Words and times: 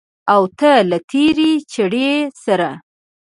او 0.33 0.41
ته 0.59 0.71
له 0.89 0.97
تېرې 1.11 1.51
چړې 1.73 2.11
سره 2.43 2.69